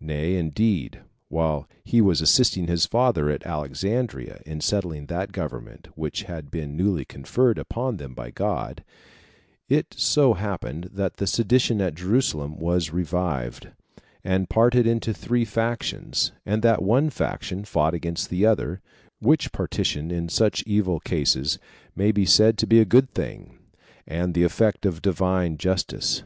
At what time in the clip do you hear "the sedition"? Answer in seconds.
11.18-11.80